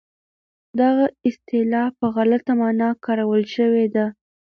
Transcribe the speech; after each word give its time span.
دغه 0.79 1.05
اصطلاح 1.27 1.87
په 1.99 2.05
غلطه 2.15 2.53
مانا 2.59 2.89
کارول 3.05 3.43
شوې 3.55 3.85
ده. 3.95 4.05